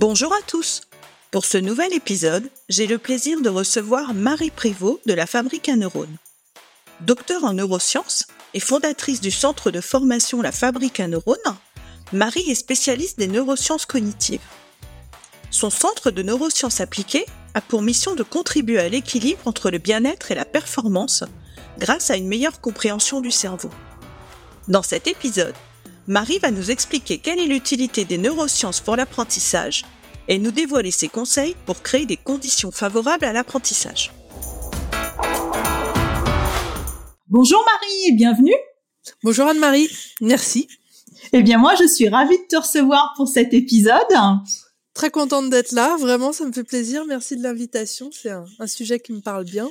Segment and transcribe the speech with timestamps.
[0.00, 0.82] Bonjour à tous
[1.32, 5.74] Pour ce nouvel épisode, j'ai le plaisir de recevoir Marie Prévost de la Fabrique à
[5.74, 6.18] neurones.
[7.00, 11.36] Docteur en neurosciences et fondatrice du centre de formation La Fabrique à neurones,
[12.12, 14.38] Marie est spécialiste des neurosciences cognitives.
[15.50, 20.30] Son centre de neurosciences appliquées a pour mission de contribuer à l'équilibre entre le bien-être
[20.30, 21.24] et la performance
[21.80, 23.70] grâce à une meilleure compréhension du cerveau.
[24.68, 25.56] Dans cet épisode,
[26.08, 29.84] Marie va nous expliquer quelle est l'utilité des neurosciences pour l'apprentissage
[30.26, 34.10] et nous dévoiler ses conseils pour créer des conditions favorables à l'apprentissage.
[37.28, 38.54] Bonjour Marie et bienvenue.
[39.22, 39.90] Bonjour Anne-Marie,
[40.22, 40.66] merci.
[41.34, 44.00] Eh bien moi je suis ravie de te recevoir pour cet épisode.
[44.98, 47.04] Très contente d'être là, vraiment, ça me fait plaisir.
[47.06, 49.68] Merci de l'invitation, c'est un, sujet qui me parle bien.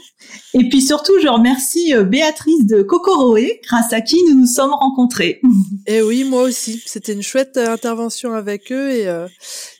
[0.54, 4.72] Et puis surtout, je remercie euh, Béatrice de Cocoroé, grâce à qui nous nous sommes
[4.72, 5.42] rencontrés.
[5.86, 9.28] Et oui, moi aussi, c'était une chouette euh, intervention avec eux et euh,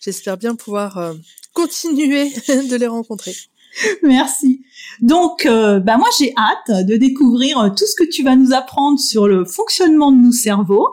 [0.02, 1.14] j'espère bien pouvoir
[1.54, 3.34] continuer de les rencontrer.
[4.04, 4.66] Merci.
[5.00, 9.30] Donc, bah moi j'ai hâte de découvrir tout ce que tu vas nous apprendre sur
[9.30, 10.88] le fonctionnement de nos cerveaux.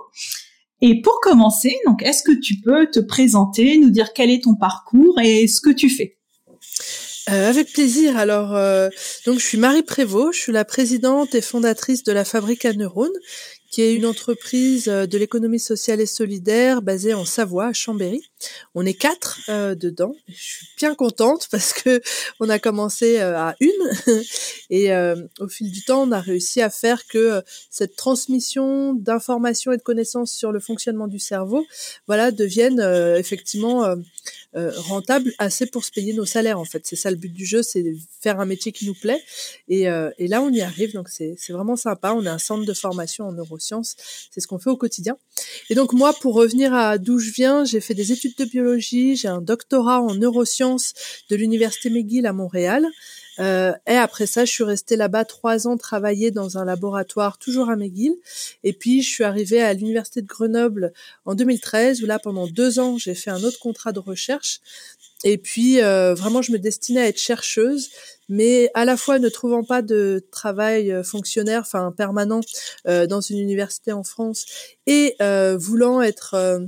[0.86, 4.54] Et pour commencer, donc, est-ce que tu peux te présenter, nous dire quel est ton
[4.54, 6.18] parcours et ce que tu fais?
[7.30, 8.18] Euh, avec plaisir.
[8.18, 8.90] Alors, euh,
[9.24, 12.74] donc je suis Marie Prévost, je suis la présidente et fondatrice de la Fabrique à
[12.74, 13.16] neurones,
[13.74, 18.22] qui est une entreprise euh, de l'économie sociale et solidaire basée en Savoie, à Chambéry.
[18.76, 20.14] On est quatre euh, dedans.
[20.28, 22.00] Je suis bien contente parce que
[22.40, 23.70] on a commencé euh, à une
[24.70, 24.92] et
[25.40, 29.82] au fil du temps, on a réussi à faire que cette transmission d'informations et de
[29.82, 31.66] connaissances sur le fonctionnement du cerveau,
[32.06, 32.80] voilà, devienne
[33.16, 33.96] effectivement
[34.54, 36.60] rentable assez pour se payer nos salaires.
[36.60, 37.84] En fait, c'est ça le but du jeu, c'est
[38.20, 39.22] faire un métier qui nous plaît.
[39.68, 39.82] Et,
[40.18, 40.92] et là, on y arrive.
[40.92, 42.12] Donc c'est vraiment sympa.
[42.12, 43.96] On est un centre de formation en neurosciences
[44.30, 45.16] c'est ce qu'on fait au quotidien.
[45.70, 49.16] Et donc moi, pour revenir à d'où je viens, j'ai fait des études de biologie,
[49.16, 50.94] j'ai un doctorat en neurosciences
[51.30, 52.86] de l'université McGill à Montréal.
[53.40, 57.70] Euh, et après ça, je suis restée là-bas trois ans, travailler dans un laboratoire toujours
[57.70, 58.14] à McGill.
[58.62, 60.92] Et puis, je suis arrivée à l'université de Grenoble
[61.24, 64.60] en 2013, où là, pendant deux ans, j'ai fait un autre contrat de recherche.
[65.24, 67.90] Et puis, euh, vraiment, je me destinais à être chercheuse
[68.28, 72.40] mais à la fois ne trouvant pas de travail euh, fonctionnaire, enfin permanent,
[72.88, 74.46] euh, dans une université en France,
[74.86, 76.60] et euh, voulant être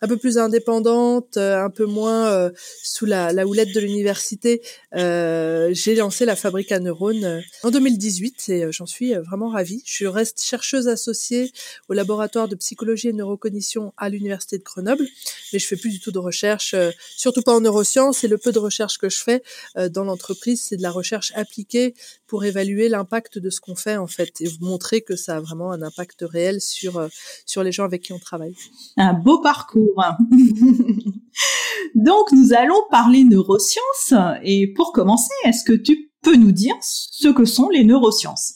[0.00, 2.50] un peu plus indépendante, euh, un peu moins euh,
[2.82, 4.62] sous la, la, houlette de l'université,
[4.94, 9.82] euh, j'ai lancé la fabrique à neurones en 2018 et j'en suis vraiment ravie.
[9.84, 11.52] Je reste chercheuse associée
[11.88, 15.06] au laboratoire de psychologie et neurocognition à l'université de Grenoble,
[15.52, 16.74] mais je fais plus du tout de recherche,
[17.16, 18.24] surtout pas en neurosciences.
[18.24, 19.42] Et le peu de recherche que je fais
[19.90, 21.94] dans l'entreprise, c'est de la recherche appliquée
[22.26, 25.40] pour évaluer l'impact de ce qu'on fait en fait et vous montrer que ça a
[25.40, 27.08] vraiment un impact réel sur
[27.46, 28.54] sur les gens avec qui on travaille.
[28.96, 29.87] Un beau parcours.
[31.94, 34.14] Donc, nous allons parler neurosciences.
[34.42, 38.54] Et pour commencer, est-ce que tu peux nous dire ce que sont les neurosciences?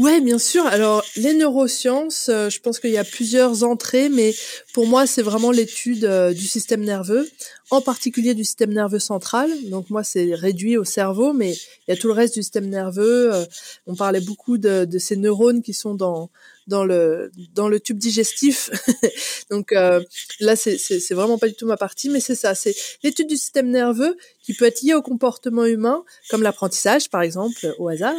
[0.00, 0.64] Ouais, bien sûr.
[0.64, 4.34] Alors, les neurosciences, euh, je pense qu'il y a plusieurs entrées, mais
[4.72, 7.28] pour moi, c'est vraiment l'étude euh, du système nerveux,
[7.70, 9.50] en particulier du système nerveux central.
[9.68, 12.70] Donc moi, c'est réduit au cerveau, mais il y a tout le reste du système
[12.70, 13.34] nerveux.
[13.34, 13.44] Euh,
[13.86, 16.30] on parlait beaucoup de, de ces neurones qui sont dans
[16.70, 18.70] dans le dans le tube digestif.
[19.50, 20.02] Donc euh,
[20.38, 23.36] là, c'est c'est vraiment pas du tout ma partie, mais c'est ça, c'est l'étude du
[23.36, 28.14] système nerveux qui peut être lié au comportement humain, comme l'apprentissage par exemple, au hasard.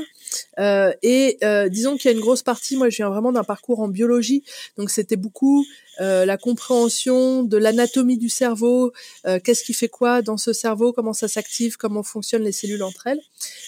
[0.59, 3.43] Euh, et euh, disons qu'il y a une grosse partie, moi je viens vraiment d'un
[3.43, 4.43] parcours en biologie,
[4.77, 5.65] donc c'était beaucoup
[5.99, 8.91] euh, la compréhension de l'anatomie du cerveau,
[9.27, 12.81] euh, qu'est-ce qui fait quoi dans ce cerveau, comment ça s'active, comment fonctionnent les cellules
[12.81, 13.19] entre elles.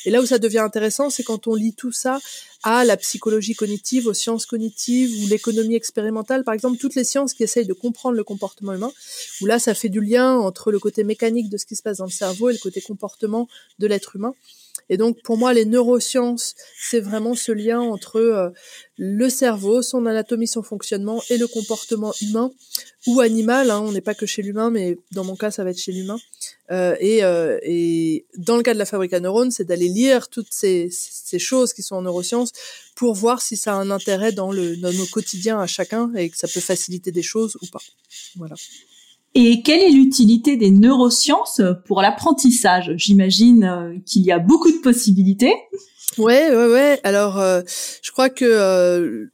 [0.06, 2.20] Et là où ça devient intéressant, c'est quand on lit tout ça
[2.64, 7.34] à la psychologie cognitive, aux sciences cognitives ou l'économie expérimentale, par exemple, toutes les sciences
[7.34, 8.92] qui essayent de comprendre le comportement humain,
[9.42, 11.98] où là, ça fait du lien entre le côté mécanique de ce qui se passe
[11.98, 13.48] dans le cerveau et le côté comportement
[13.80, 14.34] de l'être humain.
[14.90, 18.50] Et donc pour moi, les neurosciences, c'est vraiment ce lien entre euh,
[18.98, 22.52] le cerveau, son anatomie, son fonctionnement et le comportement humain
[23.08, 23.72] ou animal.
[23.72, 23.82] Hein.
[23.82, 26.20] on n'est pas que chez l'humain, mais dans mon cas, ça va être chez l'humain.
[26.72, 30.30] Euh, et, euh, et, dans le cas de la fabrique à neurones, c'est d'aller lire
[30.30, 32.52] toutes ces, ces, choses qui sont en neurosciences
[32.96, 36.30] pour voir si ça a un intérêt dans, le, dans nos quotidiens à chacun et
[36.30, 37.82] que ça peut faciliter des choses ou pas.
[38.38, 38.56] Voilà.
[39.36, 42.92] Et quelle est l'utilité des neurosciences pour l'apprentissage?
[42.98, 45.54] J'imagine euh, qu'il y a beaucoup de possibilités.
[46.20, 47.00] Ouais, ouais, ouais.
[47.04, 47.62] Alors, euh,
[48.02, 49.32] je crois que euh,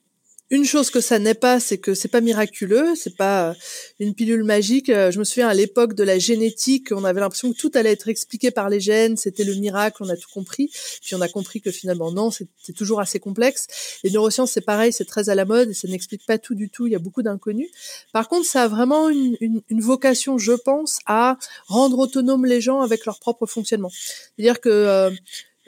[0.51, 3.54] une chose que ça n'est pas, c'est que c'est pas miraculeux, c'est pas euh,
[4.00, 4.90] une pilule magique.
[4.90, 7.92] Euh, je me souviens à l'époque de la génétique, on avait l'impression que tout allait
[7.92, 10.72] être expliqué par les gènes, c'était le miracle, on a tout compris.
[11.01, 13.68] Puis on a compris que finalement non, c'est toujours assez complexe.
[14.04, 16.69] Les neurosciences, c'est pareil, c'est très à la mode et ça n'explique pas tout du
[16.69, 16.88] tout.
[16.88, 17.69] Il y a beaucoup d'inconnus.
[18.12, 21.38] Par contre, ça a vraiment une, une, une, vocation, je pense, à
[21.68, 23.92] rendre autonomes les gens avec leur propre fonctionnement.
[23.92, 25.12] C'est-à-dire que euh,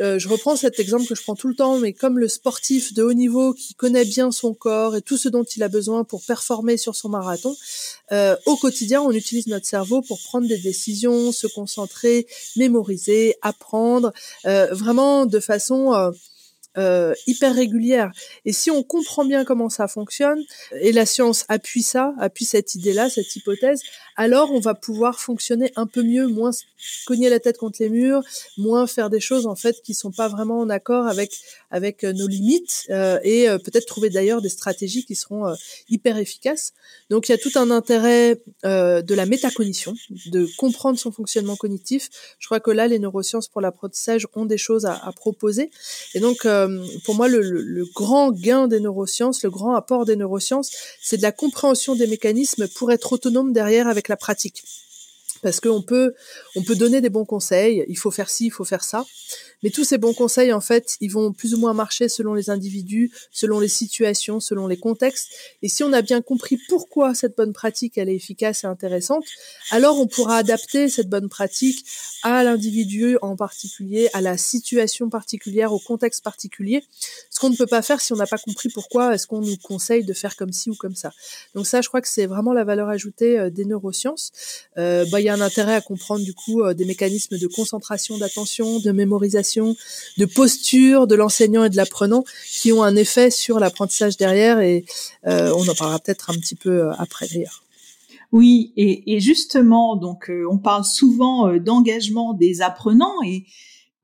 [0.02, 2.94] euh, je reprends cet exemple que je prends tout le temps, mais comme le sportif
[2.94, 6.04] de haut niveau qui connaît bien son corps et tout ce dont il a besoin
[6.04, 7.56] pour performer sur son marathon,
[8.12, 14.12] euh, au quotidien, on utilise notre cerveau pour prendre des décisions, se concentrer, mémoriser, apprendre,
[14.46, 16.12] euh, vraiment de façon
[16.78, 18.14] euh, hyper régulière.
[18.46, 20.42] Et si on comprend bien comment ça fonctionne,
[20.80, 23.82] et la science appuie ça, appuie cette idée-là, cette hypothèse,
[24.16, 26.52] alors on va pouvoir fonctionner un peu mieux, moins
[27.06, 28.22] cogner la tête contre les murs,
[28.58, 31.32] moins faire des choses en fait qui sont pas vraiment en accord avec
[31.70, 35.56] avec euh, nos limites euh, et euh, peut-être trouver d'ailleurs des stratégies qui seront
[35.90, 36.74] hyper efficaces.
[37.10, 39.96] Donc il y a tout un intérêt de la métacognition,
[40.28, 42.10] de comprendre son fonctionnement cognitif.
[42.40, 45.72] Je crois que là les neurosciences pour l'apprentissage ont des choses à, à proposer.
[46.14, 46.48] Et donc
[47.06, 50.72] pour moi le, le, grand gain des neurosciences, le grand apport des neurosciences,
[51.02, 54.64] c'est de la compréhension des mécanismes pour être autonome derrière avec la pratique
[55.42, 56.14] parce qu'on peut
[56.56, 59.06] on peut donner des bons conseils, il faut faire ci, il faut faire ça,
[59.64, 62.50] mais tous ces bons conseils, en fait, ils vont plus ou moins marcher selon les
[62.50, 65.30] individus, selon les situations, selon les contextes.
[65.62, 69.26] Et si on a bien compris pourquoi cette bonne pratique, elle est efficace et intéressante,
[69.70, 71.86] alors on pourra adapter cette bonne pratique
[72.24, 76.84] à l'individu en particulier, à la situation particulière, au contexte particulier.
[77.30, 79.58] Ce qu'on ne peut pas faire si on n'a pas compris pourquoi est-ce qu'on nous
[79.58, 81.12] conseille de faire comme ci ou comme ça.
[81.54, 84.32] Donc ça, je crois que c'est vraiment la valeur ajoutée euh, des neurosciences.
[84.78, 88.18] Euh, bah, y a un intérêt à comprendre du coup euh, des mécanismes de concentration,
[88.18, 89.76] d'attention, de mémorisation
[90.18, 94.86] de posture de l'enseignant et de l'apprenant qui ont un effet sur l'apprentissage derrière et
[95.28, 97.64] euh, on en parlera peut-être un petit peu euh, après d'ailleurs.
[98.32, 103.44] Oui, et, justement, donc on parle souvent d'engagement des apprenants et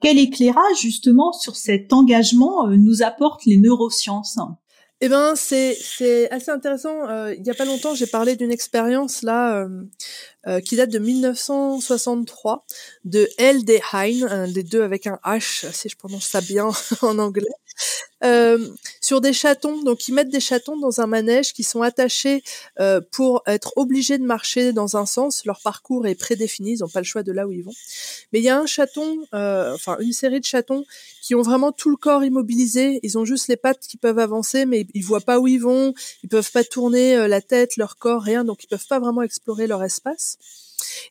[0.01, 4.37] quel éclairage justement sur cet engagement nous apportent les neurosciences?
[4.99, 7.07] Eh ben, c'est assez intéressant.
[7.09, 9.83] Euh, il y a pas longtemps, j'ai parlé d'une expérience là euh,
[10.47, 12.65] euh, qui date de 1963
[13.05, 13.59] de L.
[13.93, 16.69] Hein, les deux avec un H, si je prononce ça bien
[17.03, 17.45] en anglais.
[18.23, 18.57] Euh,
[18.99, 19.83] sur des chatons.
[19.83, 22.43] Donc ils mettent des chatons dans un manège qui sont attachés
[22.79, 25.45] euh, pour être obligés de marcher dans un sens.
[25.45, 27.75] Leur parcours est prédéfini, ils n'ont pas le choix de là où ils vont.
[28.33, 30.83] Mais il y a un chaton, euh, enfin une série de chatons
[31.21, 32.99] qui ont vraiment tout le corps immobilisé.
[33.03, 35.93] Ils ont juste les pattes qui peuvent avancer, mais ils voient pas où ils vont.
[36.23, 38.43] Ils peuvent pas tourner la tête, leur corps, rien.
[38.43, 40.37] Donc ils peuvent pas vraiment explorer leur espace.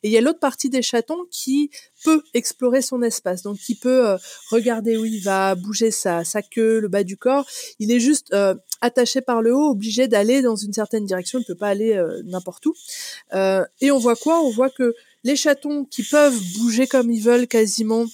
[0.03, 1.69] Et il y a l'autre partie des chatons qui
[2.03, 4.17] peut explorer son espace, donc qui peut euh,
[4.51, 7.45] regarder où il va, bouger sa, queue, le bas du corps.
[7.79, 11.39] Il est juste euh, attaché par le haut, obligé d'aller dans une certaine direction.
[11.39, 12.73] Il ne peut pas aller euh, n'importe où.
[13.33, 14.41] et on voit quoi?
[14.41, 18.05] On voit que les chatons qui peuvent bouger comme ils veulent quasiment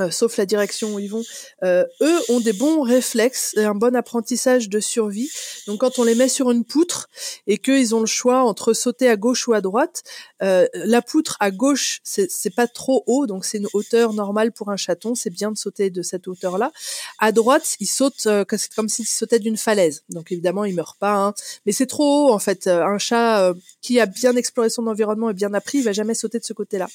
[0.00, 1.22] euh, sauf la direction où ils vont,
[1.62, 5.30] euh, eux ont des bons réflexes et un bon apprentissage de survie.
[5.66, 7.08] Donc quand on les met sur une poutre
[7.46, 10.02] et qu'ils ont le choix entre sauter à gauche ou à droite,
[10.42, 14.70] euh, la poutre à gauche c'est pas trop haut, donc c'est une hauteur normale pour
[14.70, 16.72] un chaton, c'est bien de sauter de cette hauteur-là.
[17.18, 18.28] À droite, il saute
[18.76, 21.34] comme s'il sautait d'une falaise, donc évidemment il meurt pas, hein.
[21.66, 22.66] mais c'est trop haut en fait.
[22.66, 26.38] Un chat qui a bien exploré son environnement et bien appris, il va jamais sauter
[26.38, 26.88] de ce côté-là.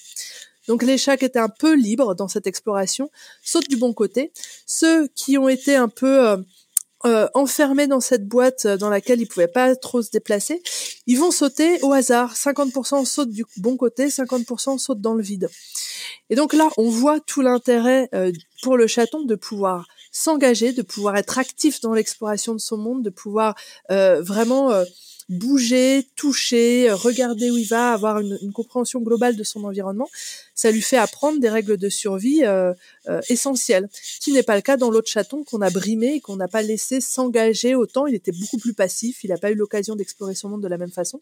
[0.68, 3.10] Donc les chats qui étaient un peu libres dans cette exploration
[3.44, 4.32] sautent du bon côté.
[4.66, 6.38] Ceux qui ont été un peu euh,
[7.06, 10.62] euh, enfermés dans cette boîte euh, dans laquelle ils pouvaient pas trop se déplacer,
[11.06, 12.34] ils vont sauter au hasard.
[12.36, 15.50] 50% sautent du bon côté, 50% sautent dans le vide.
[16.30, 18.10] Et donc là, on voit tout l'intérêt
[18.62, 23.04] pour le chaton de pouvoir s'engager, de pouvoir être actif dans l'exploration de son monde,
[23.04, 23.56] de pouvoir
[23.90, 24.72] vraiment
[25.30, 30.10] bouger, toucher, regarder où il va, avoir une, compréhension globale de son environnement,
[30.56, 32.74] ça lui fait apprendre des règles de survie euh,
[33.08, 33.90] euh, essentielles,
[34.20, 36.62] qui n'est pas le cas dans l'autre chaton qu'on a brimé et qu'on n'a pas
[36.62, 38.06] laissé s'engager autant.
[38.06, 40.78] Il était beaucoup plus passif, il n'a pas eu l'occasion d'explorer son monde de la
[40.78, 41.20] même façon.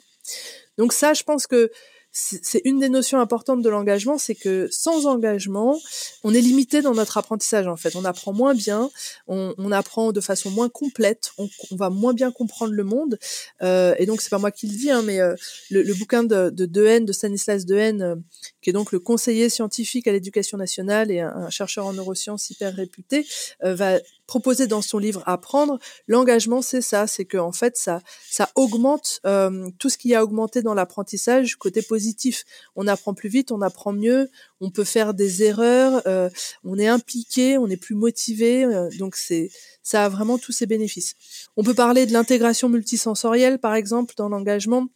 [0.77, 1.71] Donc ça, je pense que
[2.13, 5.79] c'est une des notions importantes de l'engagement, c'est que sans engagement,
[6.23, 7.95] on est limité dans notre apprentissage en fait.
[7.95, 8.89] On apprend moins bien,
[9.27, 13.17] on, on apprend de façon moins complète, on, on, va moins bien comprendre le monde.
[13.61, 15.35] Euh, et donc c'est pas moi qui le dis, hein, mais euh,
[15.69, 18.15] le, le, bouquin de, de Dehaene, de Stanislas Dehaene, euh,
[18.61, 22.49] qui est donc le conseiller scientifique à l'éducation nationale et un, un, chercheur en neurosciences
[22.49, 23.25] hyper réputé,
[23.63, 23.99] euh, va
[24.31, 29.19] proposer dans son livre Apprendre, l'engagement c'est ça, c'est que en fait ça ça augmente
[29.25, 32.45] euh, tout ce qui a augmenté dans l'apprentissage côté positif.
[32.77, 34.29] On apprend plus vite, on apprend mieux,
[34.61, 36.29] on peut faire des erreurs, euh,
[36.63, 39.49] on est impliqué, on est plus motivé, euh, donc c'est
[39.83, 41.15] ça a vraiment tous ses bénéfices.
[41.57, 44.87] On peut parler de l'intégration multisensorielle, par exemple, dans l'engagement.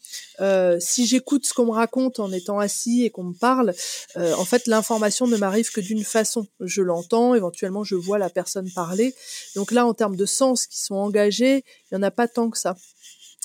[0.41, 3.73] Euh, si j'écoute ce qu'on me raconte en étant assis et qu'on me parle,
[4.17, 6.47] euh, en fait, l'information ne m'arrive que d'une façon.
[6.59, 9.15] Je l'entends, éventuellement, je vois la personne parler.
[9.55, 12.49] Donc là, en termes de sens qui sont engagés, il n'y en a pas tant
[12.49, 12.75] que ça.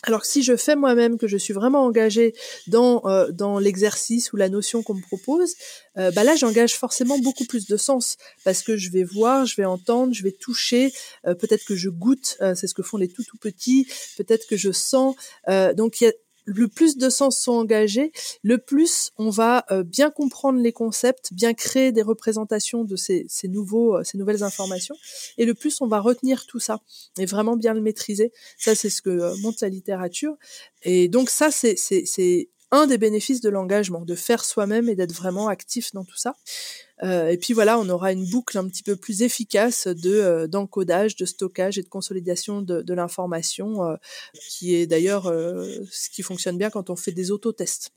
[0.05, 2.35] Alors si je fais moi-même, que je suis vraiment engagée
[2.69, 5.55] dans euh, dans l'exercice ou la notion qu'on me propose,
[5.99, 9.57] euh, bah là j'engage forcément beaucoup plus de sens parce que je vais voir, je
[9.57, 10.93] vais entendre, je vais toucher,
[11.27, 14.47] euh, peut-être que je goûte, euh, c'est ce que font les tout tout petits, peut-être
[14.47, 15.17] que je sens.
[15.49, 16.13] Euh, donc il y a
[16.51, 21.33] le plus de sens sont engagés, le plus on va euh, bien comprendre les concepts,
[21.33, 24.97] bien créer des représentations de ces, ces nouveaux, euh, ces nouvelles informations,
[25.39, 26.81] et le plus on va retenir tout ça
[27.19, 28.33] et vraiment bien le maîtriser.
[28.59, 30.37] Ça, c'est ce que euh, montre la littérature.
[30.83, 31.77] Et donc ça, c'est
[32.73, 36.37] un des bénéfices de l'engagement, de faire soi-même et d'être vraiment actif dans tout ça.
[37.03, 40.47] Euh, et puis voilà, on aura une boucle un petit peu plus efficace de euh,
[40.47, 43.97] d'encodage, de stockage et de consolidation de, de l'information, euh,
[44.49, 47.91] qui est d'ailleurs ce qui fonctionne bien quand on fait des autotests.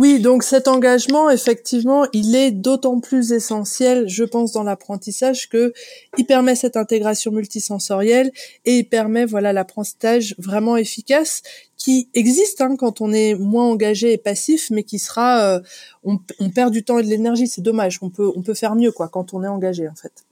[0.00, 5.74] Oui, donc cet engagement, effectivement, il est d'autant plus essentiel, je pense, dans l'apprentissage que
[6.16, 8.32] il permet cette intégration multisensorielle
[8.64, 11.42] et il permet, voilà, l'apprentissage vraiment efficace
[11.76, 15.60] qui existe hein, quand on est moins engagé et passif, mais qui sera, euh,
[16.02, 17.98] on, on, perd du temps et de l'énergie, c'est dommage.
[18.00, 20.24] On peut, on peut faire mieux, quoi, quand on est engagé, en fait.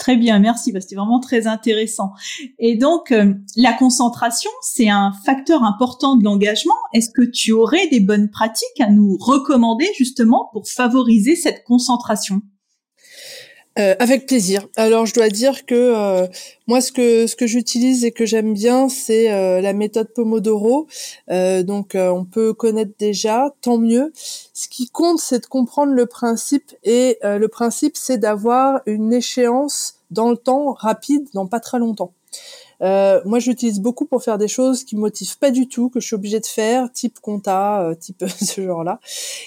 [0.00, 2.12] Très bien, merci, c'était vraiment très intéressant.
[2.58, 6.74] Et donc, euh, la concentration, c'est un facteur important de l'engagement.
[6.94, 12.40] Est-ce que tu aurais des bonnes pratiques à nous recommander justement pour favoriser cette concentration?
[13.80, 14.68] Euh, avec plaisir.
[14.76, 16.26] Alors je dois dire que euh,
[16.66, 20.86] moi ce que ce que j'utilise et que j'aime bien c'est euh, la méthode Pomodoro.
[21.28, 24.12] Donc on peut connaître déjà, tant mieux.
[24.14, 29.94] Ce qui compte c'est de comprendre le principe et le principe c'est d'avoir une échéance
[30.10, 32.12] dans le temps rapide, dans pas très longtemps.
[32.82, 36.00] Euh, moi, j'utilise beaucoup pour faire des choses qui me motivent pas du tout, que
[36.00, 39.00] je suis obligée de faire, type compta, euh, type ce genre-là.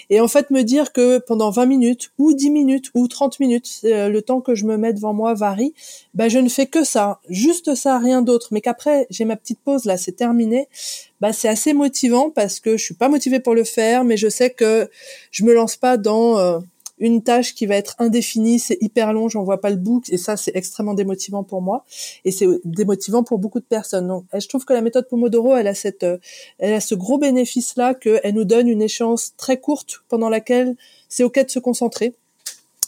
[0.10, 3.82] Et en fait, me dire que pendant 20 minutes, ou 10 minutes, ou 30 minutes,
[3.86, 5.74] euh, le temps que je me mets devant moi varie,
[6.14, 8.50] bah, je ne fais que ça, juste ça, rien d'autre.
[8.52, 10.68] Mais qu'après, j'ai ma petite pause, là, c'est terminé.
[11.22, 14.28] Bah, c'est assez motivant parce que je suis pas motivée pour le faire, mais je
[14.28, 14.90] sais que
[15.32, 16.60] je me lance pas dans euh,
[16.98, 20.18] une tâche qui va être indéfinie, c'est hyper long, j'en vois pas le bout, et
[20.18, 21.86] ça c'est extrêmement démotivant pour moi,
[22.26, 24.08] et c'est démotivant pour beaucoup de personnes.
[24.08, 26.06] Donc, je trouve que la méthode Pomodoro, elle a cette,
[26.60, 30.76] elle a ce gros bénéfice là qu'elle nous donne une échéance très courte pendant laquelle
[31.10, 32.16] c'est ok de se concentrer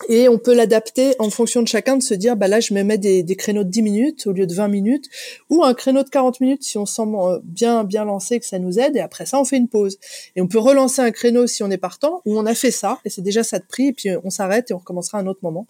[0.10, 2.84] et on peut l'adapter en fonction de chacun, de se dire, bah là, je me
[2.84, 5.10] mets des, créneaux de 10 minutes au lieu de 20 minutes,
[5.50, 8.60] ou un créneau de 40 minutes si on sent euh, bien bien lancé, que ça
[8.60, 9.98] nous aide, et après ça, on fait une pause.
[10.36, 13.00] Et on peut relancer un créneau si on est partant, où on a fait ça,
[13.06, 15.28] et c'est déjà ça de prix, et puis on s'arrête et on recommencera à un
[15.28, 15.68] autre moment.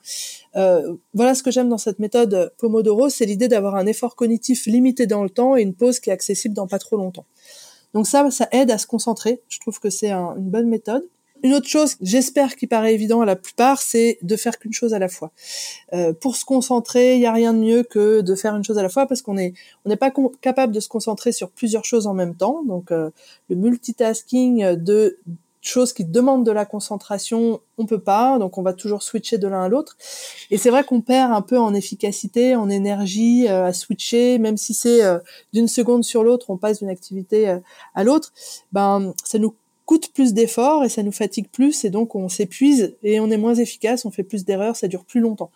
[0.55, 4.65] Euh, voilà ce que j'aime dans cette méthode Pomodoro, c'est l'idée d'avoir un effort cognitif
[4.65, 7.25] limité dans le temps et une pause qui est accessible dans pas trop longtemps.
[7.93, 9.41] Donc ça, ça aide à se concentrer.
[9.47, 11.03] Je trouve que c'est un, une bonne méthode.
[11.43, 14.93] Une autre chose, j'espère qui paraît évident à la plupart, c'est de faire qu'une chose
[14.93, 15.31] à la fois.
[15.93, 18.77] Euh, pour se concentrer, il n'y a rien de mieux que de faire une chose
[18.77, 19.53] à la fois parce qu'on est
[19.85, 20.11] on n'est pas
[20.41, 22.63] capable de se concentrer sur plusieurs choses en même temps.
[22.63, 23.11] Donc euh,
[23.49, 25.19] le multitasking de
[25.67, 29.47] choses qui demandent de la concentration, on peut pas, donc on va toujours switcher de
[29.47, 29.97] l'un à l'autre.
[30.51, 34.57] Et c'est vrai qu'on perd un peu en efficacité, en énergie euh, à switcher, même
[34.57, 35.19] si c'est euh,
[35.53, 37.59] d'une seconde sur l'autre, on passe d'une activité euh,
[37.93, 38.31] à l'autre.
[38.71, 42.95] Ben ça nous coûte plus d'efforts et ça nous fatigue plus et donc on s'épuise
[43.03, 45.51] et on est moins efficace, on fait plus d'erreurs, ça dure plus longtemps.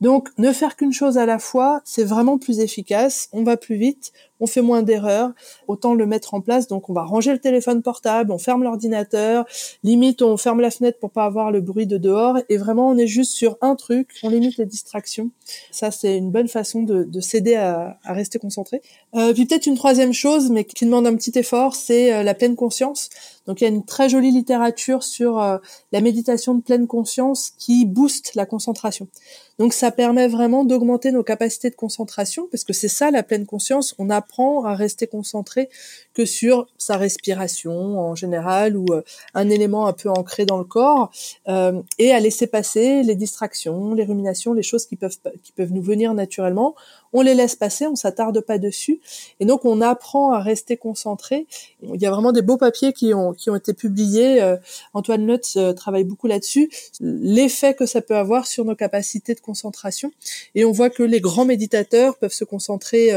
[0.00, 3.76] Donc ne faire qu'une chose à la fois, c'est vraiment plus efficace, on va plus
[3.76, 5.32] vite, on fait moins d'erreurs,
[5.68, 6.66] autant le mettre en place.
[6.68, 9.46] Donc on va ranger le téléphone portable, on ferme l'ordinateur,
[9.82, 12.98] limite on ferme la fenêtre pour pas avoir le bruit de dehors et vraiment on
[12.98, 15.30] est juste sur un truc, on limite les distractions.
[15.70, 18.82] Ça c'est une bonne façon de, de s'aider à, à, rester concentré.
[19.14, 22.34] Euh, puis peut-être une troisième chose, mais qui demande un petit effort, c'est euh, la
[22.34, 23.10] pleine conscience.
[23.46, 25.58] Donc il y a une très jolie littérature sur euh,
[25.92, 29.08] la méditation de pleine conscience qui booste la concentration.
[29.58, 33.46] Donc ça permet vraiment d'augmenter nos capacités de concentration parce que c'est ça la pleine
[33.46, 33.94] conscience.
[33.98, 35.68] On apprend à rester concentré
[36.14, 39.02] que sur sa respiration en général ou euh,
[39.34, 41.10] un élément un peu ancré dans le corps
[41.48, 45.72] euh, et à laisser passer les distractions, les ruminations, les choses qui peuvent qui peuvent
[45.72, 46.74] nous venir naturellement.
[47.12, 49.00] On les laisse passer, on s'attarde pas dessus
[49.40, 51.46] et donc on apprend à rester concentré.
[51.82, 54.42] Il y a vraiment des beaux papiers qui ont qui ont été publiés.
[54.42, 54.56] Euh,
[54.94, 56.70] Antoine Lutz travaille beaucoup là-dessus.
[57.00, 60.10] L'effet que ça peut avoir sur nos capacités de concentration
[60.54, 63.12] et on voit que les grands méditateurs peuvent se concentrer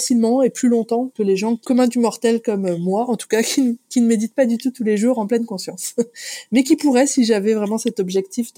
[0.00, 3.42] facilement et plus longtemps que les gens communs du mortel comme moi, en tout cas,
[3.42, 5.94] qui, ne médite pas du tout tous les jours en pleine conscience,
[6.52, 8.52] mais qui pourrait, si j'avais vraiment cet objectif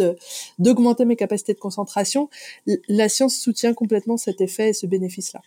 [0.58, 2.28] d'augmenter mes capacités de concentration,
[2.88, 5.40] la science soutient complètement cet effet et ce bénéfice-là.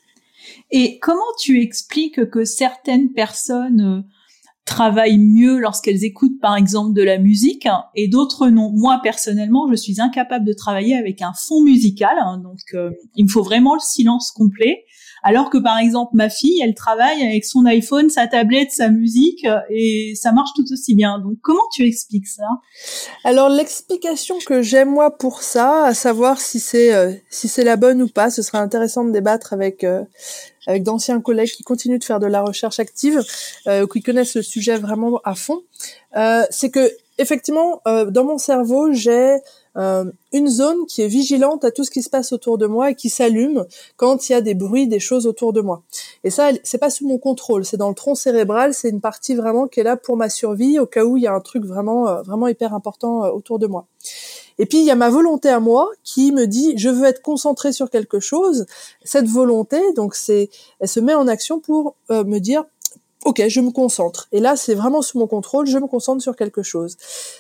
[0.72, 4.02] Et comment tu expliques que certaines personnes euh,
[4.66, 8.70] travaillent mieux lorsqu'elles écoutent par exemple de la musique et d'autres non?
[8.72, 13.26] Moi personnellement, je suis incapable de travailler avec un fond musical, hein, donc euh, il
[13.26, 14.86] me faut vraiment le silence complet.
[15.28, 19.44] Alors que par exemple ma fille, elle travaille avec son iPhone, sa tablette, sa musique
[19.70, 21.18] et ça marche tout aussi bien.
[21.18, 22.48] Donc comment tu expliques ça?
[23.24, 27.76] Alors l'explication que j'ai moi pour ça, à savoir si c'est euh, si c'est la
[27.76, 30.04] bonne ou pas, ce serait intéressant de débattre avec euh,
[30.68, 33.24] avec d'anciens collègues qui continuent de faire de la recherche active,
[33.68, 35.62] euh, qui connaissent le sujet vraiment à fond.
[36.18, 39.38] Euh, c'est que effectivement, euh, dans mon cerveau, j'ai
[39.78, 42.92] euh, une zone qui est vigilante à tout ce qui se passe autour de moi
[42.92, 43.66] et qui s'allume
[43.98, 45.84] quand il y a des bruits, des choses autour de moi.
[46.24, 49.36] Et ça, c'est pas sous mon contrôle, c'est dans le tronc cérébral, c'est une partie
[49.36, 51.66] vraiment qui est là pour ma survie au cas où il y a un truc
[51.66, 53.86] vraiment, euh, vraiment hyper important euh, autour de moi.
[54.58, 57.22] Et puis il y a ma volonté à moi qui me dit je veux être
[57.22, 58.66] concentré sur quelque chose.
[59.04, 62.64] Cette volonté, donc c'est, elle se met en action pour me dire
[63.26, 64.28] ok, je me concentre.
[64.32, 66.96] Et là, c'est vraiment sous mon contrôle, je me concentre sur quelque chose.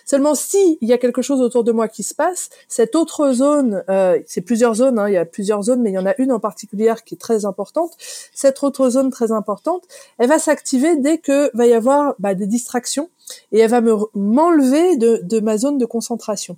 [0.06, 3.32] Seulement, si il y a quelque chose autour de moi qui se passe, cette autre
[3.32, 6.08] zone, euh, c'est plusieurs zones, hein, il y a plusieurs zones, mais il y en
[6.08, 7.92] a une en particulier qui est très importante.
[8.34, 9.84] Cette autre zone très importante,
[10.18, 13.10] elle va s'activer dès que va y avoir bah, des distractions
[13.51, 16.58] et elle va me m'enlever de, de ma zone de concentration.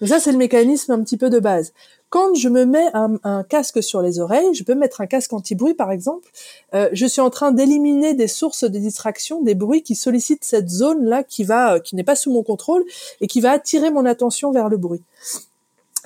[0.00, 1.72] Donc ça, c'est le mécanisme un petit peu de base.
[2.12, 5.72] Quand je me mets un, casque sur les oreilles, je peux mettre un casque anti-bruit
[5.72, 6.28] par exemple,
[6.74, 10.68] euh, je suis en train d'éliminer des sources de distraction, des bruits qui sollicitent cette
[10.68, 12.84] zone-là qui va, euh, qui n'est pas sous mon contrôle
[13.22, 15.00] et qui va attirer mon attention vers le bruit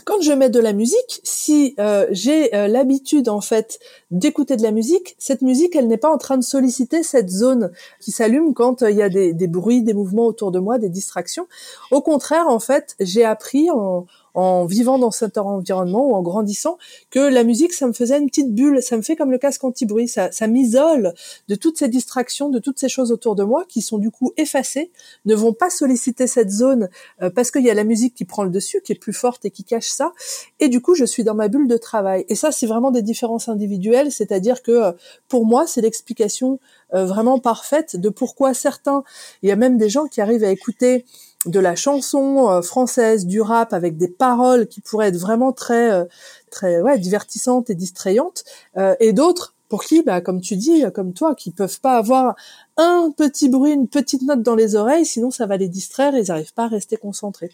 [0.07, 3.81] quand je mets de la musique, si euh, j'ai l'habitude en fait
[4.13, 7.73] d'écouter de la musique, cette musique, elle n'est pas en train de solliciter cette zone
[8.01, 10.89] qui s'allume quand il y a des, des, bruits, des mouvements autour de moi, des
[10.89, 11.49] distractions.
[11.91, 16.77] Au contraire, en fait, j'ai appris en, en vivant dans cet environnement ou en grandissant
[17.11, 19.65] que la musique, ça me faisait une petite bulle, ça me fait comme le casque
[19.65, 21.15] anti-bruit, ça, ça m'isole
[21.49, 24.33] de toutes ces distractions, de toutes ces choses autour de moi qui sont du coup
[24.37, 24.93] effacées,
[25.25, 26.91] ne vont pas solliciter cette zone
[27.23, 29.47] euh, parce qu'il y a la musique qui prend le dessus, qui est plus forte
[29.47, 30.13] et qui cache ça,
[30.61, 32.27] et du coup je suis dans ma bulle de travail.
[32.29, 34.93] Et ça, c'est vraiment des différences individuelles, c'est-à-dire que euh,
[35.29, 36.61] pour moi, c'est l'explication
[36.93, 39.03] euh, vraiment parfaite de pourquoi certains,
[39.43, 41.07] il y a même des gens qui arrivent à écouter
[41.47, 45.93] de la chanson euh, française, du rap avec des paroles qui pourraient être vraiment très
[45.93, 46.05] euh,
[46.51, 48.45] très ouais, divertissantes et distrayantes,
[48.77, 52.37] euh, et d'autres pour qui, bah, comme tu dis, comme toi, qui peuvent pas avoir
[52.79, 56.21] un petit bruit, une petite note dans les oreilles, sinon ça va les distraire et
[56.21, 57.51] ils n'arrivent pas à rester concentrés.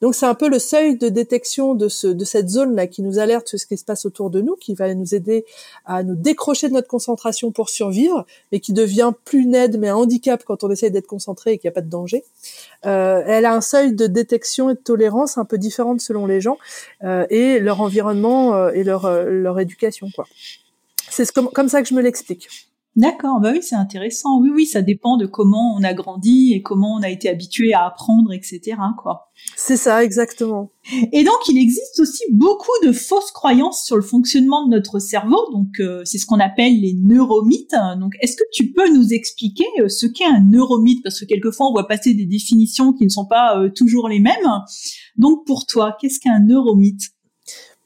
[0.00, 3.18] Donc c'est un peu le seuil de détection de, ce, de cette zone-là qui nous
[3.18, 5.44] alerte sur ce qui se passe autour de nous, qui va nous aider
[5.84, 9.88] à nous décrocher de notre concentration pour survivre, mais qui devient plus une aide, mais
[9.88, 12.24] un handicap quand on essaye d'être concentré et qu'il n'y a pas de danger.
[12.86, 16.40] Euh, elle a un seuil de détection et de tolérance un peu différente selon les
[16.40, 16.56] gens
[17.02, 20.08] euh, et leur environnement euh, et leur, euh, leur éducation.
[20.14, 20.26] quoi.
[21.16, 22.48] C'est comme, comme ça que je me l'explique.
[22.96, 24.40] D'accord, bah oui, c'est intéressant.
[24.40, 27.72] Oui, oui, ça dépend de comment on a grandi et comment on a été habitué
[27.72, 28.76] à apprendre, etc.
[29.02, 29.32] Quoi.
[29.56, 30.70] C'est ça, exactement.
[31.12, 35.40] Et donc, il existe aussi beaucoup de fausses croyances sur le fonctionnement de notre cerveau.
[35.50, 37.74] Donc, euh, c'est ce qu'on appelle les neuromythes.
[37.98, 41.02] Donc, est-ce que tu peux nous expliquer euh, ce qu'est un neuromythe?
[41.02, 44.20] Parce que quelquefois, on voit passer des définitions qui ne sont pas euh, toujours les
[44.20, 44.34] mêmes.
[45.16, 47.10] Donc, pour toi, qu'est-ce qu'un neuromythe?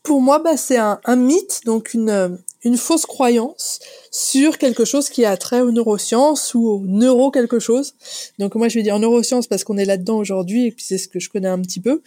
[0.03, 3.79] Pour moi, bah, c'est un, un mythe, donc une une fausse croyance
[4.11, 7.95] sur quelque chose qui a trait aux neurosciences ou au neuro quelque chose.
[8.39, 11.09] Donc moi je vais dire neurosciences parce qu'on est là-dedans aujourd'hui et puis c'est ce
[11.09, 12.03] que je connais un petit peu.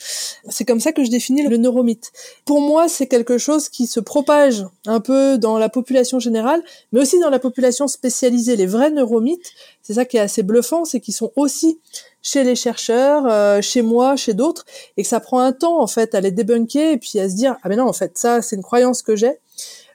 [0.50, 2.12] C'est comme ça que je définis le neuromythe.
[2.46, 6.62] Pour moi c'est quelque chose qui se propage un peu dans la population générale,
[6.92, 8.56] mais aussi dans la population spécialisée.
[8.56, 11.80] Les vrais neuromythes, c'est ça qui est assez bluffant, c'est qu'ils sont aussi
[12.22, 15.88] chez les chercheurs, euh, chez moi, chez d'autres, et que ça prend un temps en
[15.88, 18.42] fait à les débunker et puis à se dire ah mais non en fait ça
[18.42, 19.40] c'est une croyance que j'ai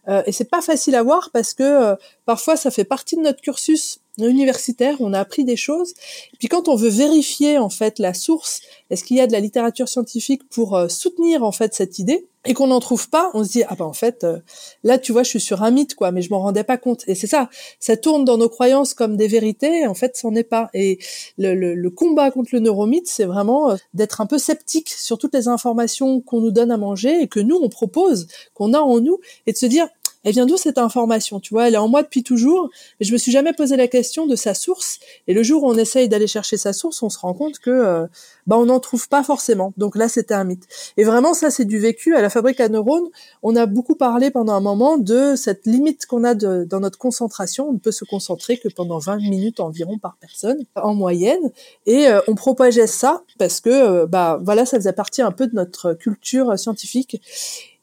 [0.09, 3.23] euh, et c'est pas facile à voir parce que euh, parfois ça fait partie de
[3.23, 5.91] notre cursus universitaire, on a appris des choses.
[6.33, 9.33] Et puis quand on veut vérifier en fait la source, est-ce qu'il y a de
[9.33, 13.33] la littérature scientifique pour euh, soutenir en fait cette idée et qu'on n'en trouve pas,
[13.35, 14.39] on se dit ah ben en fait euh,
[14.85, 17.03] là tu vois je suis sur un mythe quoi, mais je m'en rendais pas compte.
[17.09, 20.45] Et c'est ça, ça tourne dans nos croyances comme des vérités, en fait c'en est
[20.45, 20.71] pas.
[20.73, 20.99] Et
[21.39, 25.19] le, le, le, combat contre le neuromythe, c'est vraiment euh, d'être un peu sceptique sur
[25.19, 28.79] toutes les informations qu'on nous donne à manger et que nous on propose, qu'on a
[28.79, 29.89] en nous, et de se dire
[30.27, 33.13] elle vient d'où cette information Tu vois, elle est en moi depuis toujours, mais je
[33.13, 34.99] me suis jamais posé la question de sa source.
[35.29, 37.71] Et le jour où on essaye d'aller chercher sa source, on se rend compte que
[37.71, 38.07] euh,
[38.49, 39.73] bah on n'en trouve pas forcément.
[39.77, 40.67] Donc là, c'était un mythe.
[40.97, 42.17] Et vraiment, ça, c'est du vécu.
[42.17, 43.07] À la fabrique à neurones,
[43.45, 46.99] on a beaucoup parlé pendant un moment de cette limite qu'on a de, dans notre
[46.99, 47.69] concentration.
[47.69, 51.53] On ne peut se concentrer que pendant 20 minutes environ par personne, en moyenne.
[51.87, 55.47] Et euh, on propageait ça parce que, euh, bah voilà, ça faisait partie un peu
[55.47, 57.23] de notre culture scientifique.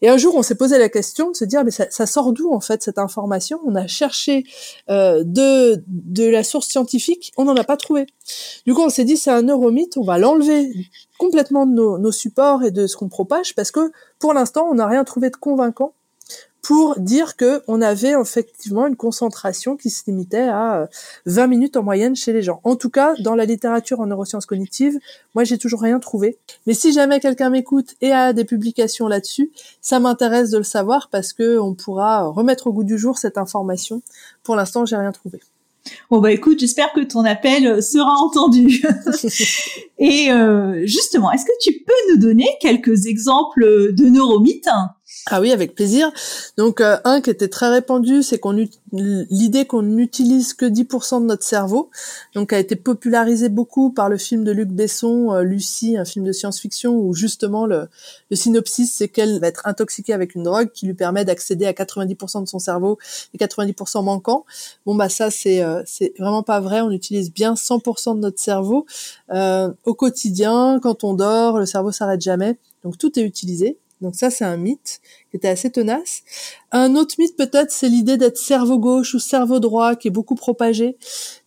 [0.03, 2.33] Et un jour, on s'est posé la question de se dire, mais ça, ça sort
[2.33, 3.61] d'où en fait cette information?
[3.65, 4.43] On a cherché
[4.89, 8.05] euh, de, de la source scientifique, on n'en a pas trouvé.
[8.65, 10.73] Du coup, on s'est dit, c'est un neuromythe, on va l'enlever
[11.17, 14.75] complètement de nos, nos supports et de ce qu'on propage, parce que pour l'instant, on
[14.75, 15.93] n'a rien trouvé de convaincant
[16.63, 20.87] pour dire que on avait effectivement une concentration qui se limitait à
[21.25, 22.61] 20 euh, minutes en moyenne chez les gens.
[22.63, 24.97] En tout cas, dans la littérature en neurosciences cognitives,
[25.35, 26.37] moi j'ai toujours rien trouvé.
[26.65, 31.09] Mais si jamais quelqu'un m'écoute et a des publications là-dessus, ça m'intéresse de le savoir
[31.11, 34.01] parce que on pourra remettre au goût du jour cette information.
[34.41, 35.41] Pour l'instant, j'ai rien trouvé.
[36.09, 38.81] Bon bah écoute, j'espère que ton appel sera entendu.
[39.97, 44.69] et euh, justement, est-ce que tu peux nous donner quelques exemples de neuromythes?
[45.27, 46.11] Ah oui, avec plaisir.
[46.57, 48.51] Donc euh, un qui était très répandu, c'est qu'on
[48.91, 51.89] l'idée qu'on n'utilise que 10% de notre cerveau,
[52.35, 56.25] donc a été popularisé beaucoup par le film de Luc Besson, euh, Lucie, un film
[56.25, 57.87] de science-fiction où justement le,
[58.31, 61.71] le synopsis c'est qu'elle va être intoxiquée avec une drogue qui lui permet d'accéder à
[61.71, 62.99] 90% de son cerveau
[63.33, 64.45] et 90% manquant.
[64.85, 66.81] Bon bah ça c'est euh, c'est vraiment pas vrai.
[66.81, 68.85] On utilise bien 100% de notre cerveau
[69.29, 70.79] au quotidien.
[70.83, 72.57] Quand on dort, le cerveau s'arrête jamais.
[72.83, 73.77] Donc tout est utilisé.
[74.03, 75.01] Donc ça, c'est un mythe
[75.33, 76.21] qui était assez tenace.
[76.71, 80.35] Un autre mythe peut-être, c'est l'idée d'être cerveau gauche ou cerveau droit qui est beaucoup
[80.35, 80.95] propagé.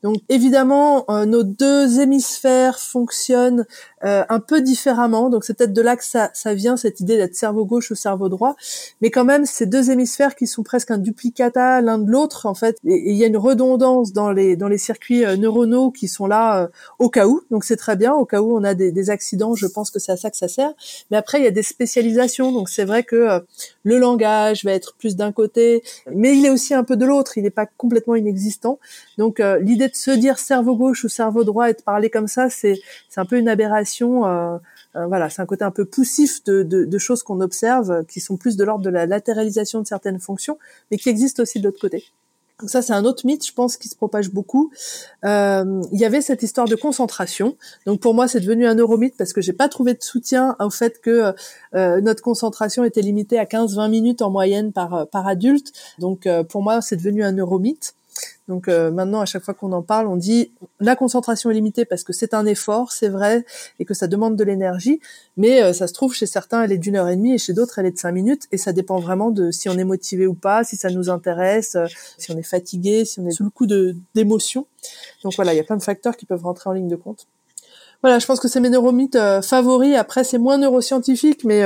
[0.03, 3.64] Donc évidemment, euh, nos deux hémisphères fonctionnent
[4.05, 5.31] euh, un peu différemment.
[5.31, 7.94] Donc c'est peut-être de là que ça, ça vient, cette idée d'être cerveau gauche ou
[7.94, 8.57] cerveau droit.
[9.01, 12.55] Mais quand même, ces deux hémisphères qui sont presque un duplicata l'un de l'autre, en
[12.55, 12.79] fait.
[12.85, 16.27] Et il y a une redondance dans les, dans les circuits euh, neuronaux qui sont
[16.27, 16.68] là
[16.99, 17.42] au cas où.
[17.53, 20.01] Donc c'est très bien, au cas où on a des, des accidents, je pense que
[20.01, 20.72] c'est à ça que ça sert.
[21.12, 22.53] Mais après, il y a des spécialisations.
[22.53, 23.42] Donc c'est vrai que
[23.87, 27.38] le langage va être plus d'un côté, mais il est aussi un peu de l'autre,
[27.38, 28.81] il n'est pas complètement inexistant.
[29.16, 32.27] Donc euh, l'idée de se dire cerveau gauche ou cerveau droit et de parler comme
[32.27, 34.27] ça, c'est c'est un peu une aberration.
[34.27, 34.59] Euh,
[34.96, 38.18] euh, voilà, c'est un côté un peu poussif de, de, de choses qu'on observe, qui
[38.18, 40.59] sont plus de l'ordre de la latéralisation de certaines fonctions,
[40.90, 42.07] mais qui existent aussi de l'autre côté.
[42.61, 44.71] Donc ça, c'est un autre mythe, je pense, qui se propage beaucoup.
[45.25, 47.57] Euh, il y avait cette histoire de concentration.
[47.85, 50.71] Donc pour moi, c'est devenu un neuromythe parce que j'ai pas trouvé de soutien au
[50.71, 51.35] fait que
[51.75, 55.73] euh, notre concentration était limitée à 15-20 minutes en moyenne par par adulte.
[55.99, 57.95] Donc euh, pour moi, c'est devenu un neuromythe.
[58.49, 61.85] Donc euh, maintenant, à chaque fois qu'on en parle, on dit la concentration est limitée
[61.85, 63.45] parce que c'est un effort, c'est vrai,
[63.81, 65.01] et que ça demande de l'énergie.
[65.37, 67.53] Mais euh, ça se trouve chez certains, elle est d'une heure et demie, et chez
[67.53, 68.45] d'autres, elle est de cinq minutes.
[68.53, 71.75] Et ça dépend vraiment de si on est motivé ou pas, si ça nous intéresse,
[71.75, 71.87] euh,
[72.19, 73.67] si on est fatigué, si on est sous le coup
[74.15, 74.67] d'émotion.
[75.25, 77.27] Donc voilà, il y a plein de facteurs qui peuvent rentrer en ligne de compte.
[78.03, 79.97] Voilà, je pense que c'est mes neuromythes favoris.
[79.97, 81.65] Après, c'est moins neuroscientifique, mais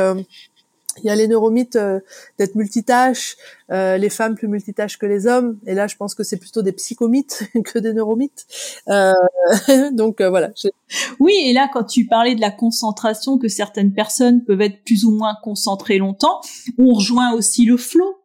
[1.02, 2.00] il y a les neuromythes euh,
[2.38, 3.36] d'être multitâches,
[3.70, 5.58] euh, les femmes plus multitâches que les hommes.
[5.66, 8.46] Et là, je pense que c'est plutôt des psychomythes que des neuromythes.
[8.88, 9.12] Euh,
[9.92, 10.50] donc euh, voilà.
[11.18, 15.04] Oui, et là, quand tu parlais de la concentration, que certaines personnes peuvent être plus
[15.04, 16.40] ou moins concentrées longtemps,
[16.78, 18.16] on rejoint aussi le flow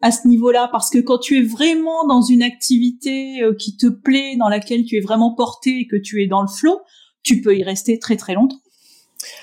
[0.00, 4.34] à ce niveau-là, parce que quand tu es vraiment dans une activité qui te plaît,
[4.36, 6.80] dans laquelle tu es vraiment porté et que tu es dans le flow,
[7.22, 8.58] tu peux y rester très très longtemps.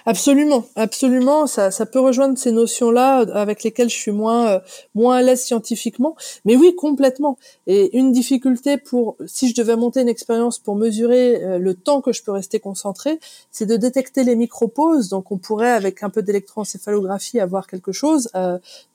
[0.06, 1.48] Absolument, absolument.
[1.48, 4.60] Ça, ça peut rejoindre ces notions-là euh, avec lesquelles je suis moins euh,
[4.96, 6.16] moins à l'aise scientifiquement.
[6.46, 7.38] Mais oui, complètement.
[7.68, 12.02] Et une difficulté pour, si je devais monter une expérience pour mesurer euh, le temps
[12.02, 13.20] que je peux rester concentré,
[13.52, 15.10] c'est de détecter les micro-pauses.
[15.10, 18.30] Donc, on pourrait, avec un peu d'électroencéphalographie, avoir quelque chose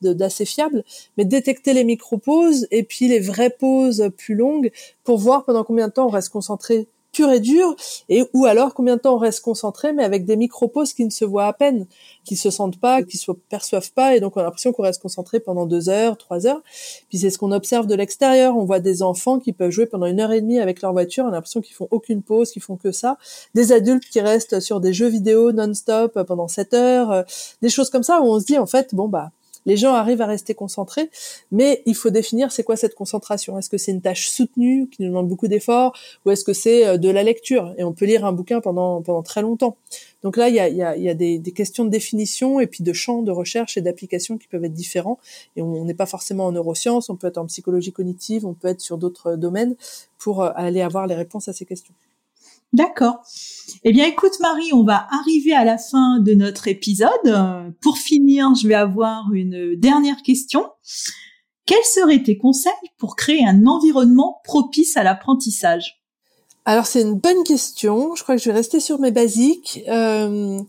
[0.02, 0.84] d'assez fiable.
[1.16, 4.70] Mais détecter les micro-pauses et puis les vraies pauses plus longues
[5.04, 7.74] pour voir pendant combien de temps on reste concentré pur et dur,
[8.08, 11.10] et ou alors combien de temps on reste concentré, mais avec des micro-pauses qui ne
[11.10, 11.86] se voient à peine,
[12.24, 15.00] qui se sentent pas, qui se perçoivent pas, et donc on a l'impression qu'on reste
[15.00, 16.60] concentré pendant deux heures, trois heures.
[17.08, 18.56] Puis c'est ce qu'on observe de l'extérieur.
[18.56, 21.24] On voit des enfants qui peuvent jouer pendant une heure et demie avec leur voiture,
[21.24, 23.16] on a l'impression qu'ils font aucune pause, qu'ils font que ça.
[23.54, 27.22] Des adultes qui restent sur des jeux vidéo non-stop pendant sept heures, euh,
[27.62, 29.30] des choses comme ça où on se dit en fait, bon bah
[29.66, 31.10] les gens arrivent à rester concentrés,
[31.50, 33.58] mais il faut définir c'est quoi cette concentration.
[33.58, 36.86] Est-ce que c'est une tâche soutenue qui nous demande beaucoup d'efforts, ou est-ce que c'est
[36.86, 37.74] euh, de la lecture?
[37.78, 39.76] Et on peut lire un bouquin pendant pendant très longtemps.
[40.22, 42.66] Donc là, il y a, y a, y a des, des, questions de définition et
[42.66, 45.18] puis de champs de recherche et d'application qui peuvent être différents.
[45.56, 48.68] Et on n'est pas forcément en neurosciences, on peut être en psychologie cognitive, on peut
[48.68, 49.76] être sur d'autres domaines
[50.18, 51.94] pour euh, aller avoir les réponses à ces questions.
[52.74, 53.22] D'accord.
[53.84, 57.72] Eh bien, écoute Marie, on va arriver à la fin de notre épisode.
[57.80, 60.66] Pour finir, je vais avoir une dernière question.
[61.66, 66.03] Quels seraient tes conseils pour créer un environnement propice à l'apprentissage?
[66.66, 68.14] Alors c'est une bonne question.
[68.14, 69.84] Je crois que je vais rester sur mes basiques.
[69.86, 70.60] Euh,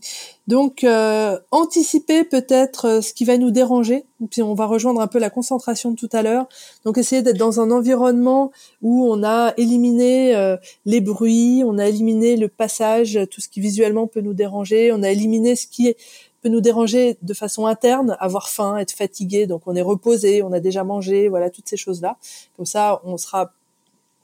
[0.46, 4.04] donc euh, anticiper peut-être euh, ce qui va nous déranger.
[4.30, 6.48] Puis on va rejoindre un peu la concentration de tout à l'heure.
[6.84, 12.36] Donc essayer d'être dans un environnement où on a éliminé les bruits, on a éliminé
[12.36, 15.94] le passage, tout ce qui visuellement peut nous déranger, on a éliminé ce qui
[16.42, 20.52] peut nous déranger de façon interne, avoir faim, être fatigué, donc on est reposé, on
[20.52, 22.16] a déjà mangé, voilà toutes ces choses là.
[22.56, 23.52] Comme ça, on sera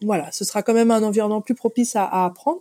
[0.03, 2.61] voilà, ce sera quand même un environnement plus propice à, apprendre.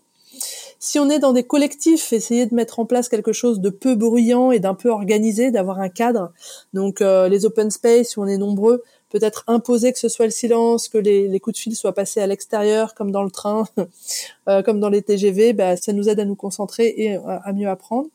[0.80, 3.96] Si on est dans des collectifs, essayer de mettre en place quelque chose de peu
[3.96, 6.32] bruyant et d'un peu organisé, d'avoir un cadre.
[6.74, 10.32] Donc euh, les open space où on est nombreux, peut-être imposer que ce soit le
[10.32, 13.68] silence, que les, coups de fil soient passés à l'extérieur, comme dans le train,
[14.48, 17.68] euh, comme dans les TGV, bah, ça nous aide à nous concentrer et à mieux
[17.68, 18.08] apprendre.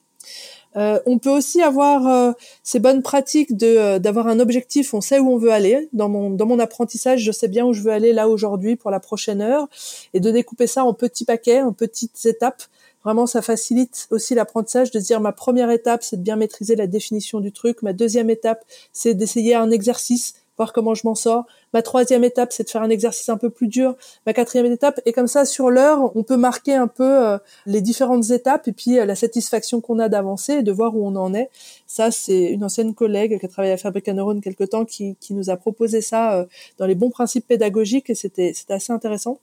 [0.77, 5.01] Euh, on peut aussi avoir euh, ces bonnes pratiques de euh, d'avoir un objectif, on
[5.01, 5.89] sait où on veut aller.
[5.93, 8.91] Dans mon dans mon apprentissage, je sais bien où je veux aller là aujourd'hui pour
[8.91, 9.69] la prochaine heure,
[10.13, 12.63] et de découper ça en petits paquets, en petites étapes.
[13.05, 16.89] Vraiment, ça facilite aussi l'apprentissage de dire ma première étape, c'est de bien maîtriser la
[16.89, 17.83] définition du truc.
[17.83, 21.47] Ma deuxième étape, c'est d'essayer un exercice voir comment je m'en sors.
[21.73, 23.97] Ma troisième étape, c'est de faire un exercice un peu plus dur.
[24.27, 27.81] Ma quatrième étape, et comme ça, sur l'heure, on peut marquer un peu euh, les
[27.81, 31.17] différentes étapes et puis euh, la satisfaction qu'on a d'avancer et de voir où on
[31.17, 31.51] en est.
[31.87, 35.35] Ça, c'est une ancienne collègue qui a travaillé à Fabrica Neurone quelque temps qui, qui
[35.35, 36.45] nous a proposé ça euh,
[36.79, 39.39] dans les bons principes pédagogiques et c'était assez intéressant.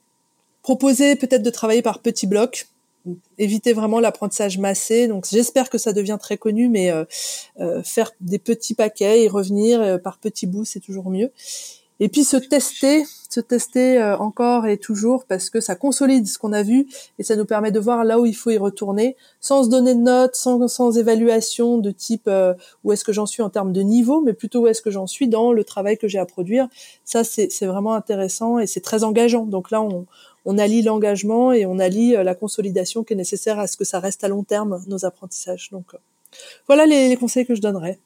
[0.62, 2.68] Proposer peut-être de travailler par petits blocs
[3.38, 5.08] éviter vraiment l'apprentissage massé.
[5.08, 7.04] Donc j'espère que ça devient très connu, mais euh,
[7.60, 11.30] euh, faire des petits paquets et revenir euh, par petits bouts, c'est toujours mieux.
[12.00, 16.52] Et puis se tester, se tester encore et toujours parce que ça consolide ce qu'on
[16.52, 16.88] a vu
[17.20, 19.94] et ça nous permet de voir là où il faut y retourner sans se donner
[19.94, 22.28] de notes, sans, sans évaluation de type
[22.82, 25.06] où est-ce que j'en suis en termes de niveau, mais plutôt où est-ce que j'en
[25.06, 26.66] suis dans le travail que j'ai à produire.
[27.04, 29.44] Ça, c'est vraiment intéressant et c'est très engageant.
[29.46, 30.04] Donc là, on,
[30.44, 33.84] on allie l'engagement et on allie euh, la consolidation qui est nécessaire à ce que
[33.84, 35.70] ça reste à long terme nos apprentissages.
[35.70, 35.98] Donc euh,
[36.66, 38.00] voilà les, conseils que je donnerais.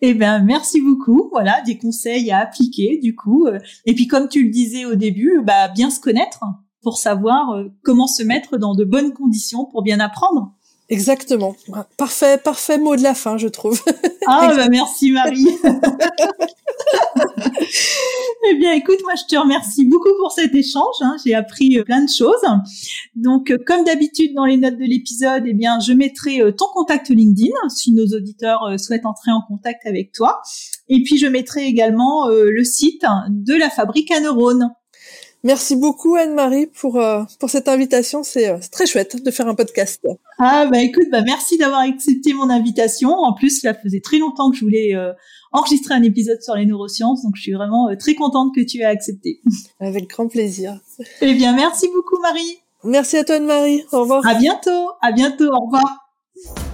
[0.00, 1.28] Eh bien, merci beaucoup.
[1.32, 3.46] Voilà, des conseils à appliquer du coup.
[3.46, 3.58] Euh.
[3.84, 6.44] Et puis, comme tu le disais au début, bah, bien se connaître
[6.82, 10.52] pour savoir comment se mettre dans de bonnes conditions pour bien apprendre.
[10.90, 11.56] Exactement.
[11.96, 13.80] Parfait, parfait mot de la fin, je trouve.
[14.26, 15.46] Ah, bah merci Marie.
[18.48, 20.94] eh bien, écoute, moi, je te remercie beaucoup pour cet échange.
[21.02, 21.16] Hein.
[21.24, 22.42] J'ai appris euh, plein de choses.
[23.14, 26.64] Donc, euh, comme d'habitude dans les notes de l'épisode, eh bien, je mettrai euh, ton
[26.72, 30.40] contact LinkedIn si nos auditeurs souhaitent entrer en contact avec toi.
[30.88, 34.70] Et puis, je mettrai également le site de la fabrique à neurones.
[35.44, 37.00] Merci beaucoup Anne-Marie pour
[37.38, 38.22] pour cette invitation.
[38.22, 40.06] C'est très chouette de faire un podcast.
[40.38, 43.10] Ah bah écoute, bah merci d'avoir accepté mon invitation.
[43.10, 44.94] En plus, ça faisait très longtemps que je voulais
[45.54, 47.22] enregistrer un épisode sur les neurosciences.
[47.22, 49.40] Donc, je suis vraiment euh, très contente que tu aies accepté.
[49.80, 50.78] Avec grand plaisir.
[51.22, 52.58] Eh bien, merci beaucoup, Marie.
[52.82, 53.82] Merci à toi, Anne-Marie.
[53.92, 54.26] Au revoir.
[54.26, 54.90] À bientôt.
[55.00, 55.50] À bientôt.
[55.50, 56.73] Au revoir.